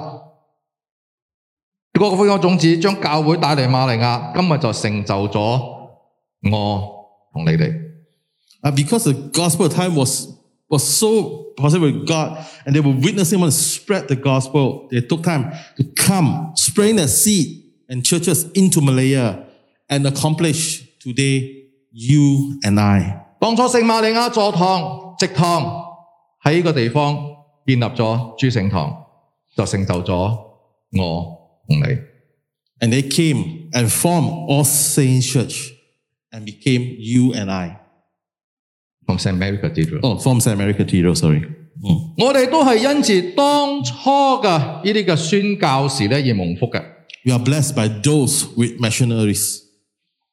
[1.94, 5.40] 嗰、个福音嘅种子将教会带嚟马利亚，今日就成就咗
[6.52, 6.90] 我
[7.34, 7.72] 同你哋。
[8.64, 10.28] Uh, because the gospel at the time was,
[10.70, 14.88] was so possible with God, and they were witnessing want to spread the gospel.
[14.90, 19.44] They took time to come, spraying their seed and churches into Malaya
[19.90, 23.26] and accomplish today you and I.
[23.40, 25.64] 当初圣玛利亚座堂直堂
[26.44, 27.18] 喺呢个地方
[27.66, 28.96] 建立咗诸圣堂，
[29.56, 31.84] 就成就咗我同你。
[32.80, 35.72] And they came and formed All Saints Church
[36.32, 37.84] and became you and I.
[39.06, 39.38] from St.
[39.38, 40.00] Mary Cathedral。
[40.04, 40.58] Oh, formed St.
[40.58, 41.42] Mary Cathedral, sorry.
[41.82, 42.14] Mm.
[42.18, 43.94] 我哋都系因住当初
[44.42, 46.82] 嘅呢啲嘅宣教士咧而蒙福嘅。
[47.26, 49.60] We are blessed by those with missionaries.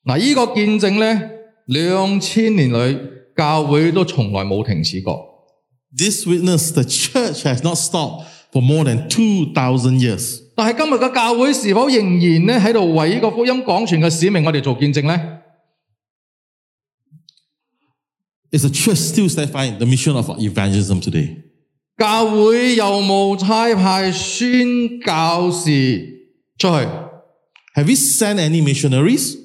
[0.05, 1.31] 嗱，呢个见证咧，
[1.66, 2.99] 两千年里
[3.37, 5.27] 教会都从来冇停止过。
[5.96, 10.40] This witness, the church has not stopped for more than 2,000 years.
[10.57, 15.38] 但系今日嘅教会是否仍然咧喺度为呢个福音广传嘅使命，我哋做见证咧？
[18.53, 21.42] Is the church still steadfast in the mission of evangelism today?
[21.96, 25.68] 教会有冇差派宣教士
[26.59, 26.87] 出去？
[27.77, 29.37] Have we sent any missionaries?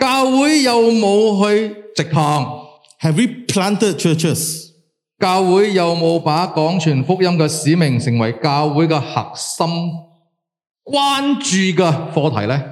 [0.00, 2.66] 教会有冇去植堂？
[3.00, 4.70] Have we planted churches?
[5.18, 9.66] 教会有冇把讲传福音嘅使命成为教会嘅核心
[10.84, 12.62] 关注嘅课题呢？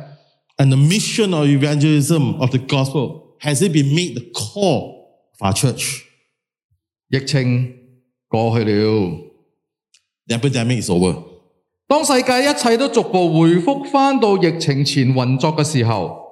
[0.56, 5.06] And the mission or evangelism of the gospel, has it been made the core
[5.38, 6.02] of our church?
[7.10, 7.72] 疫情
[8.28, 9.18] 过去了，
[10.26, 11.22] The epidemic is over.
[11.86, 16.27] 当世界一切都逐步回复返到疫情前运作嘅时候，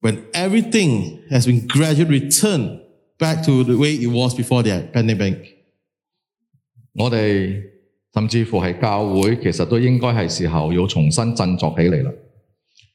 [0.00, 2.80] When everything has been gradually returned
[3.18, 5.38] back to the way it was before the pandemic,
[6.94, 7.62] 我哋
[8.14, 12.12] 甚至乎系教会，其实都应该系时候要重新振作起嚟啦。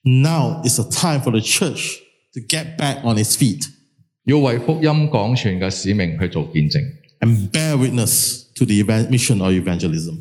[0.04, 1.98] now is a time for the church
[2.34, 3.68] to get back on its feet
[4.26, 6.82] 要为福音讲传嘅使命去做见证。
[7.20, 10.18] and bear witness to the evan- mission or evangelism.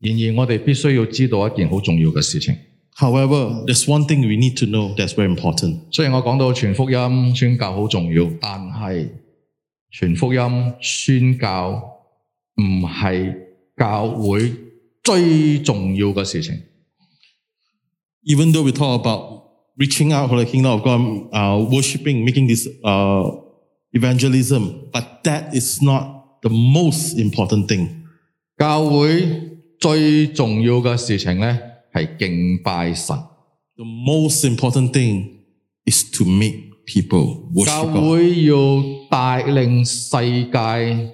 [0.00, 2.56] 然而，我哋必须要知道一件好重要嘅事情。
[2.96, 5.80] However, there's one thing we need to know that's very important.
[5.90, 9.08] 虽然我讲到传福音、宣教好重要，但系
[9.92, 11.70] 传福音、宣教
[12.56, 13.34] 唔系
[13.76, 14.52] 教会
[15.02, 16.62] 最重要嘅事情。
[18.24, 19.44] Even though we talk about
[19.78, 21.00] reaching out for the kingdom of God,
[21.32, 23.30] uh, worshiping, making this uh,
[23.92, 27.88] evangelism, but that is not the most important thing.
[28.58, 31.58] 教会最重要嘅事情呢，
[31.94, 33.16] 系敬拜神。
[33.76, 35.40] The most important thing
[35.86, 38.10] is to make people 教 worship God.
[38.10, 41.12] 会要带领世界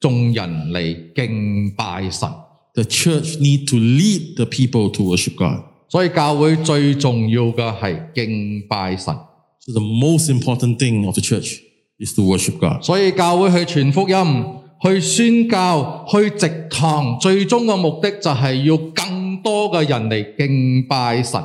[0.00, 2.28] 众人嚟敬拜神，
[2.74, 5.64] The church need to lead the people to worship God.
[5.88, 9.14] 所以教会最重要嘅系敬拜神。
[9.60, 11.58] So the most important thing of the church
[11.98, 12.82] is to worship God.
[12.82, 14.44] 所以教会去传福音、
[14.82, 21.40] 去宣教、去植堂，最终嘅目的就系要更 多嘅人嚟敬拜神。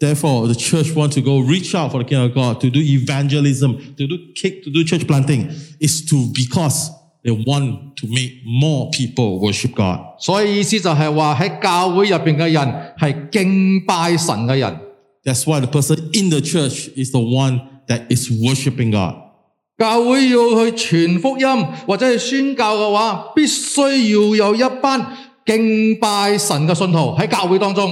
[0.00, 2.80] Therefore, the church want to go reach out for the kingdom of God, to do
[2.80, 6.90] evangelism, to do kick, to do church planting, is to because
[7.24, 9.98] they want to make more people worship God.
[10.20, 14.78] 所以意思就系话喺教会入边嘅人系敬拜神嘅人。
[15.24, 19.16] That's why the person in the church is the one that is worshiping God.
[19.76, 27.90] 教会要去传福音或者系宣教嘅话，必须要有一班 敬拜神嘅信徒喺教会当中。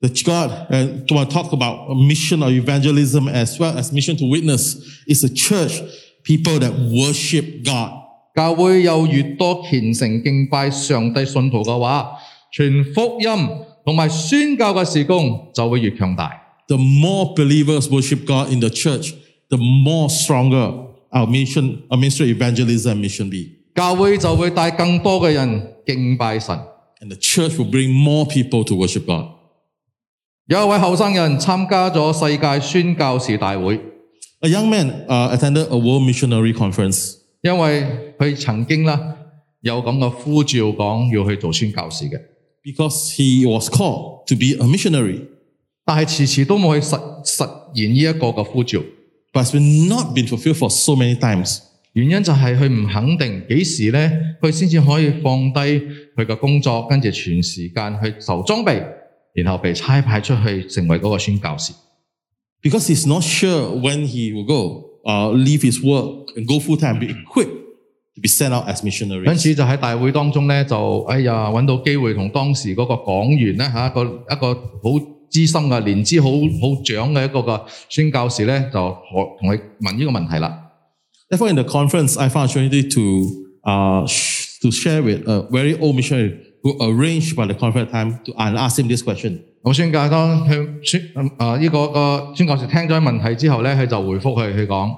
[0.00, 4.16] The God, and when I talk about a mission or evangelism as well as mission
[4.18, 4.76] to witness,
[5.08, 5.82] is a church,
[6.22, 7.90] people that worship God.
[8.36, 12.12] 教会有越多虔诚敬拜上帝信徒嘅话，
[12.56, 13.48] 传福音
[13.84, 16.30] 同埋宣教嘅事工就会越强大。
[16.68, 19.14] The more believers worship God in the church,
[19.48, 20.74] the more stronger
[21.10, 23.56] our mission, our ministry evangelism mission be.
[23.74, 26.58] 教会就会带更多嘅人 敬拜神。
[27.00, 29.26] And the church will bring more people to worship God.
[30.46, 33.80] 有一位后生人参加咗世界宣教士大会，
[34.40, 39.16] A young man uh, attended a world missionary conference 因为佢曾经啦
[39.60, 42.20] 有咁嘅呼召讲要去做宣教士嘅，
[42.64, 45.26] because he was called to be a missionary,
[45.84, 48.80] 但系迟迟都冇去实实现呢一个嘅呼召。
[49.32, 51.60] but it's been not been fulfilled for so many times.
[51.94, 55.60] 原因就係佢唔肯定幾時咧，佢先至可以放低
[56.16, 58.82] 佢嘅工作，跟住全時間去受裝備，
[59.34, 61.72] 然後被差派出去成為嗰個宣教士。
[62.62, 66.76] Because he's not sure when he will go, uh, leave his work and go full
[66.76, 67.54] time, be equipped
[68.14, 69.34] to be sent out as 因 missionaries.
[69.36, 74.90] 此就喺大會當中咧，就哎呀揾到機會同當時嗰個講員咧嚇一個一個好
[75.30, 80.61] 資深嘅年資好好長嘅一個嘅宣教士咧，就學同佢問呢個問題啦。
[81.32, 85.78] Therefore, in the conference, I found opportunity to uh, sh- to share with a very
[85.78, 89.40] old missionary who arranged by the conference time to and ask him this question.
[89.62, 91.00] 咁宣教当向宣
[91.38, 94.96] 啊呢个个宣教士听咗问题之后咧，佢就回覆佢，佢讲：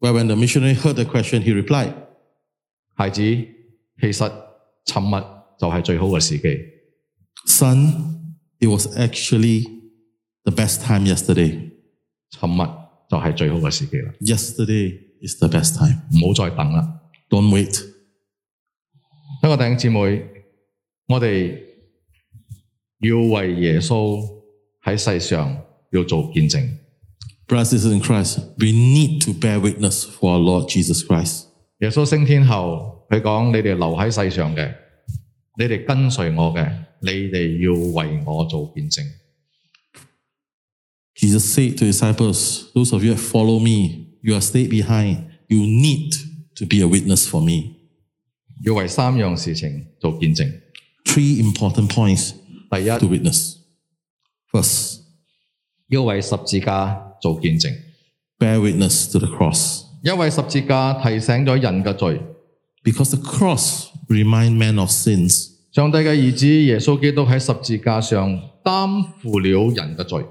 [0.00, 1.92] Where when the missionary heard the question, he replied,
[2.94, 3.20] 孩子，
[4.00, 4.32] 其实
[4.86, 5.20] 沉默
[5.58, 6.58] 就系最好嘅时机。
[7.46, 8.14] "Son,
[8.60, 9.64] it was actually
[10.44, 11.70] the best time yesterday.
[12.30, 12.66] 沉默
[13.08, 15.98] 就系最好嘅时机啦， Yesterday is the best time.
[16.12, 17.00] 唔好再等啦。
[17.28, 17.84] Don't wait."
[19.42, 20.22] 一个弟兄姊妹，
[21.08, 21.58] 我哋
[23.00, 24.22] 要为耶稣
[24.84, 25.56] 喺世上
[25.92, 26.68] 要做见证。
[27.48, 31.46] Brothers and sisters in Christ, we need to bear witness for our Lord Jesus Christ.
[31.78, 34.72] 耶稣升天后，佢讲：你哋留喺世上嘅，
[35.58, 36.70] 你哋跟随我嘅，
[37.00, 39.04] 你哋要为我做见证。
[41.14, 45.26] Jesus said to his disciples, Those of you that follow me, you are stayed behind.
[45.48, 46.14] You need
[46.56, 47.76] to be a witness for me.
[48.64, 50.60] 要为三样事情做见证。
[51.04, 52.32] Three important points
[52.70, 53.56] 第一， to witness.
[54.52, 55.00] First,
[55.88, 57.72] 要为十字架做见证；
[58.38, 59.82] bear witness to the cross.
[60.02, 62.20] 因为十字架提醒咗人嘅罪。
[62.84, 65.48] Because the cross remind man of sins.
[65.72, 68.28] 上帝嘅儿子耶稣基督喺十字架上
[68.64, 70.24] 担负了人嘅罪。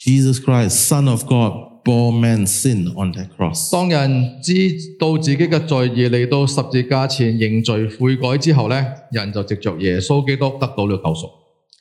[0.00, 3.70] Jesus Christ, Son of God, bore man's sin on that cross.
[3.70, 4.52] 当人知
[4.98, 11.30] 道自己嘅罪而嚟到十字架前认罪悔改之后呢，人就藉着耶稣基督得到了救赎。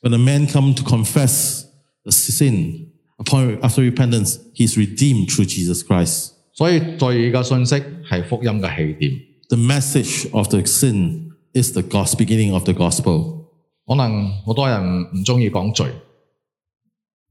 [0.02, 1.64] When a man come to confess
[2.04, 2.88] the sin
[3.18, 6.32] upon after repentance, he's redeemed through Jesus Christ.
[6.54, 7.76] 所以罪嘅信息
[8.10, 9.12] 系福音嘅起点。
[9.50, 13.46] The message of the sin is the gospel, beginning of the gospel.
[13.88, 15.88] 可能好多人唔中意讲罪，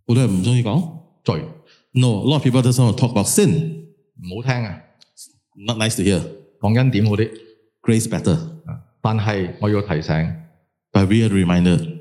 [0.09, 0.91] 好多人唔中意讲。
[1.25, 1.41] 罪
[1.93, 3.85] No, a lot of people doesn't want to talk about sin.
[4.23, 4.81] 唔好听啊，
[5.57, 6.21] Not nice to hear.
[6.61, 7.31] 讲恩典好啲。
[7.83, 8.39] Grace better.
[9.01, 10.15] 但系我要提醒，
[10.93, 11.99] But we are reminded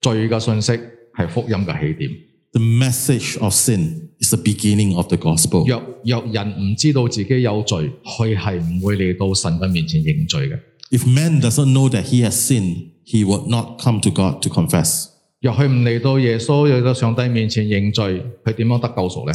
[0.00, 0.72] 罪嘅信息
[1.14, 2.10] 系福音嘅起点。
[2.52, 5.66] the message of sin is the beginning of the gospel.
[5.66, 10.58] 若若人唔知道自己有罪，佢系唔会嚟到神嘅面前认罪嘅。
[10.90, 14.48] If man doesn't know that he has sinned, he would not come to God to
[14.48, 15.08] confess.
[15.40, 19.32] 若佢唔嚟到耶稣嚟到上帝面前认罪，佢点样得救赎呢？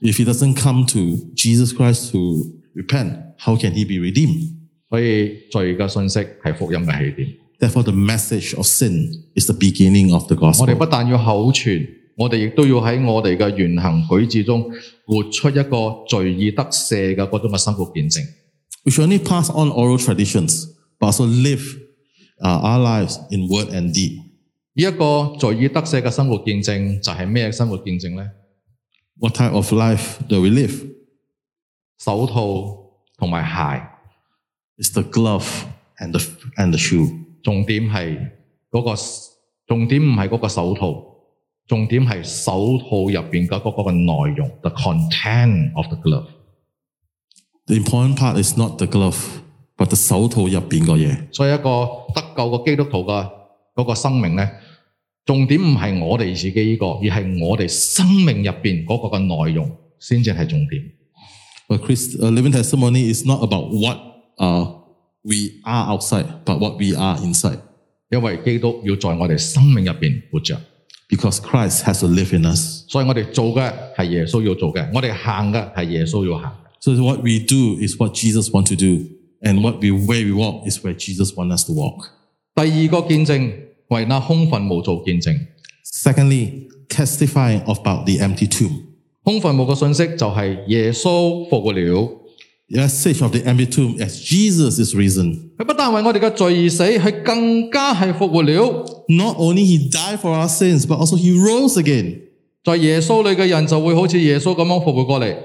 [0.00, 1.00] If he doesn't come to
[1.34, 4.50] Jesus Christ to repent, how can he be redeemed?
[4.90, 7.28] 所以罪嘅信息系福音嘅起点。
[7.60, 10.76] Therefore, the message of sin is the beginning of the 我哋 gospel.
[10.76, 11.86] 不但要口传，
[12.16, 14.62] 我哋亦都要喺我哋嘅言行举止中
[15.06, 18.20] 活出一个罪已得赦嘅嗰种嘅生活见证。
[18.84, 20.66] We should only pass on oral traditions,
[20.98, 21.62] but also live
[22.40, 24.18] uh, our lives in word and deed.
[24.78, 28.30] 呢一个罪已得赦嘅生活见证就系咩生活见证呢？
[29.20, 30.90] What type of life do we live?
[31.98, 32.76] 手套
[33.16, 33.86] 同埋鞋，
[34.76, 35.46] It's the glove
[35.98, 36.18] and the,
[36.56, 37.08] and the shoe.
[37.42, 38.30] 重点系
[38.70, 38.94] 嗰、个
[39.68, 41.04] 重点唔系嗰个手套，
[41.68, 46.26] 重点系手套入边嘅嗰个内容，the content of the glove。
[47.66, 49.16] The important part is not the glove,
[49.76, 51.32] but the 手套入边个嘢。
[51.32, 53.30] 所以一个得救嘅基督徒嘅
[53.74, 54.50] 嗰个生命咧，
[55.28, 60.82] 重点唔系我哋自己呢、个，而系我哋生命入边嗰个嘅内容先至系重点。
[61.68, 63.98] But Christ, uh, living testimony is not about what
[64.38, 64.66] uh,
[65.22, 67.58] we are outside, but what we are inside.
[68.10, 70.60] 因为基督要在我哋生命入边活着，
[71.08, 72.84] Because Christ has to live in us.
[72.88, 76.54] 所以我哋做嘅系耶稣要做嘅，我哋行嘅系耶稣要行嘅。
[76.80, 79.06] So what we do is what Jesus wants to do,
[79.40, 82.10] and what we where we walk is where Jesus wants us to walk.
[82.54, 83.52] 第二个见证
[83.88, 85.38] 为那空坟墓做见证，
[85.84, 88.70] Secondly, testifying about the empty tomb.
[89.22, 92.20] 空坟墓嘅信息就系耶稣复活了。
[92.70, 95.50] The message of the empty tomb as Jesus is risen.
[95.58, 98.54] 佢不但为我哋嘅罪而死，佢更加系复活了。
[99.08, 102.20] Not only he died for our sins, but also he rose again.
[102.64, 105.36] 在耶稣里嘅人就会好似耶稣咁样复活过嚟。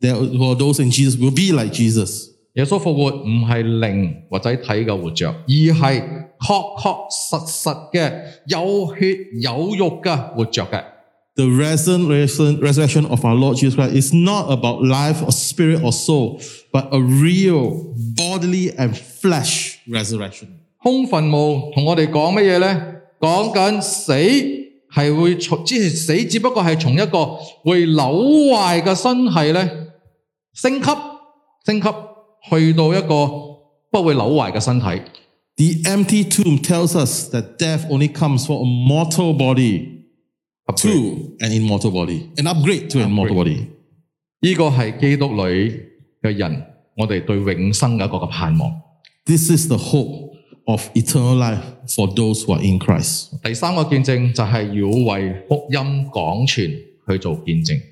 [0.00, 2.28] Therefore, those in Jesus will be like Jesus.
[2.54, 6.02] 耶稣复活唔系灵或者体嘅活着，而系
[6.38, 8.12] 确确实实嘅
[8.46, 10.82] 有血有肉嘅活着嘅。
[11.36, 15.92] The resurrection, resurrection of our Lord Jesus Christ is not about life or spirit or
[15.92, 16.40] soul,
[16.72, 20.48] but a real bodily and flesh resurrection.
[20.82, 22.82] 空坟墓同我哋讲乜嘢呢？
[23.20, 27.26] 讲紧死系会从，之前死只不过系从一个
[27.64, 29.70] 会朽坏嘅身体呢
[30.54, 30.90] 升级
[31.64, 31.88] 升级
[32.50, 33.26] 去到一个
[33.90, 34.86] 不会朽坏嘅身体。
[35.56, 40.06] The empty tomb tells us that death only comes for a mortal body
[40.76, 43.66] to an immortal body, an upgrade to an immortal body.
[44.40, 45.42] 呢个系基督里
[46.22, 46.64] 嘅人，
[46.96, 48.72] 我哋对永生嘅一个嘅盼望。
[49.26, 50.30] This is the hope
[50.64, 53.38] of eternal life for those who are in Christ.
[53.42, 55.78] 第三个见证就系要为福音
[56.10, 56.70] 广传
[57.08, 57.82] 去做见证。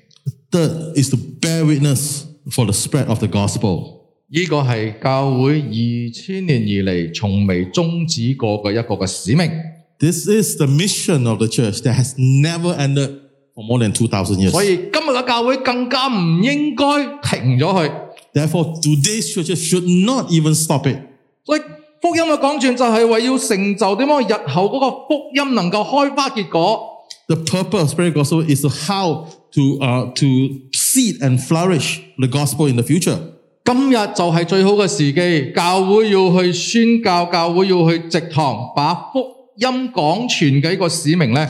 [0.49, 3.92] Third is to bear witness for the spread of the gospel.
[4.31, 9.51] 呢个系教会二千年以嚟从未终止过嘅一个嘅使命。
[9.99, 13.19] This is the mission of the church that has never ended
[13.55, 14.51] for more than 2,000 years.
[14.51, 16.85] 所以今日嘅教会更加唔应该
[17.23, 17.91] 停咗佢。
[18.33, 20.99] Therefore, today's churches should not even stop it.
[21.43, 21.61] 所以
[21.99, 26.89] 福音嘅广传就系为要成就点样日后嗰个福音能够开花结果。
[27.27, 30.25] The purpose of spreading the gospel is to how to, uh, to
[30.71, 33.17] seed and flourish the gospel in the future.
[33.63, 39.19] 今日就系最好嘅时机，教会要去宣教，教会要去植堂，把福
[39.57, 41.47] 音广传嘅一个使命咧，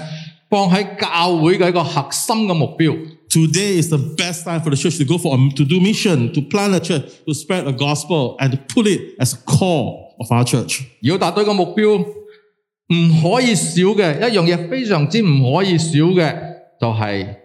[0.49, 2.97] 放喺教会嘅一个核心嘅目标。
[3.29, 6.41] Today is the best time for the church to go for to do mission, to
[6.41, 10.31] plant a church, to spread the gospel, and to put it as a core of
[10.31, 10.81] our church.
[11.01, 16.35] 要达到一个目标，唔可以少嘅一样嘢，非常之唔可以少嘅，
[16.81, 17.35] 就系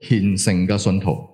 [0.00, 1.31] 虔诚嘅信徒。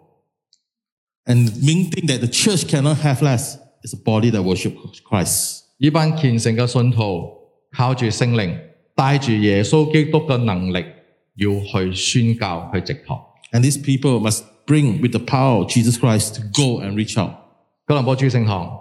[1.29, 4.75] And main thing that the church cannot have less is a body that worship
[5.09, 5.63] Christ.
[5.79, 7.31] 呢班虔诚嘅信徒
[7.73, 8.59] 靠住圣灵，
[8.95, 10.85] 带住耶稣基督嘅能力，
[11.37, 13.19] 要去宣教去直堂。
[13.53, 17.19] And these people must bring with the power of Jesus Christ to go and reach
[17.19, 17.33] out.
[17.87, 18.81] 吉林波主圣堂，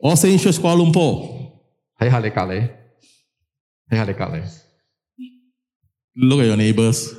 [0.00, 1.28] All Saints Church Kuala Lumpur,
[1.98, 2.68] 睇下你隔离，
[3.88, 4.42] 睇下你隔离，
[6.14, 7.14] look at your neighbors.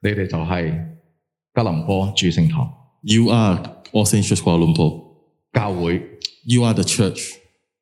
[0.00, 0.70] 你哋就系
[1.54, 3.62] 吉林波主圣堂 You are
[3.92, 5.02] All Saints Church Kuala Lumpur.
[5.52, 6.02] 教会，
[6.44, 7.34] You are the church.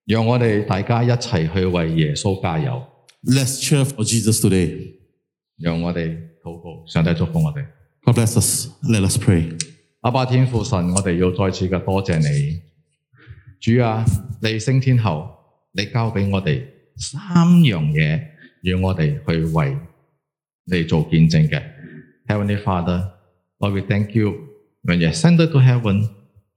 [0.07, 2.83] 让我哋大家一齐去为耶稣加油，
[3.25, 4.95] Let's cheer for Jesus today.
[5.59, 7.67] 让我哋祷告，上帝祝福我哋。
[8.03, 8.69] God bless us.
[8.83, 9.59] Let us pray.
[10.03, 12.61] 阿爸天父神，我哋要再次嘅多谢你，
[13.61, 14.05] 主啊，
[14.43, 15.31] 你升天后，
[15.73, 16.63] 你交俾我哋
[16.97, 18.21] 三样嘢，
[18.63, 19.79] 让我哋去为
[20.67, 21.63] 你做见证嘅。
[22.27, 23.13] Heavenly Father,
[23.59, 24.35] Lord, we thank you
[24.83, 26.09] when you ascended to heaven,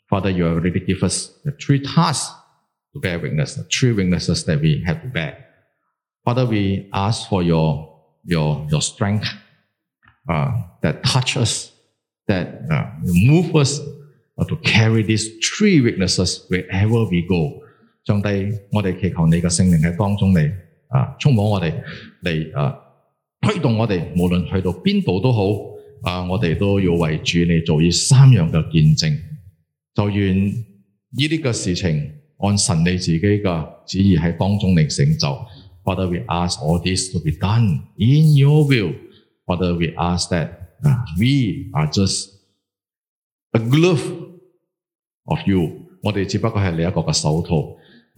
[0.10, 2.34] Father, you already give us the three tasks
[2.94, 5.46] to bear witness, the three witnesses that we have to bear.
[6.26, 9.28] Father, we ask for your your your strength
[10.30, 10.52] uh,
[10.82, 11.72] that touch us,
[12.28, 13.80] that uh, move us
[14.38, 17.62] uh, to carry these three witnesses wherever we go.
[18.06, 20.50] 上帝，我哋祈求你嘅圣灵喺当中嚟
[20.88, 21.74] 啊，充满我哋
[22.24, 22.78] 嚟啊，
[23.42, 25.44] 推动我哋，无论去到边度都好
[26.04, 29.18] 啊，我哋都要為主你做呢三樣嘅見證。
[29.94, 30.54] 就願呢
[31.28, 35.28] 啲嘅事情按神你自己嘅旨意喺當中嚟成就。
[35.84, 38.94] Father, we ask all this to be done in your will.
[39.46, 40.50] Father, we ask that
[40.84, 42.30] uh, we are just
[43.54, 44.04] a glove
[45.24, 45.88] of you。
[46.04, 47.56] 我哋只不過係你一個嘅手套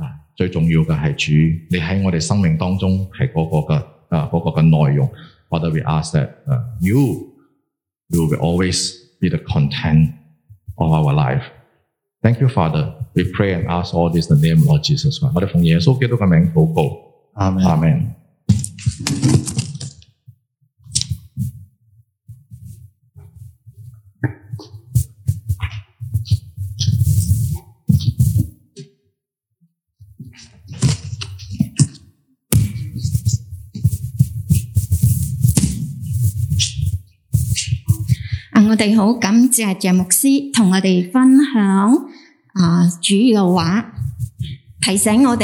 [0.04, 1.32] 啊，最重要嘅係主，
[1.70, 3.76] 你喺我哋生命當中係嗰個嘅
[4.10, 5.08] 啊嗰個嘅內容。
[5.48, 7.32] Father, we ask that、uh, you
[8.10, 10.14] you will always be the content
[10.78, 11.44] of our life.
[12.22, 12.96] Thank you, Father.
[13.16, 15.34] We pray and ask all this in the name of Lord Jesus Christ.
[15.36, 17.10] 我哋奉耶稣基督嘅名祷告。
[17.36, 17.66] Amen.
[17.66, 18.16] 阿门。
[38.70, 41.94] 我哋好感謝謝牧師同我哋分享
[42.54, 43.92] 啊主嘅話，
[44.82, 45.38] 提醒我哋。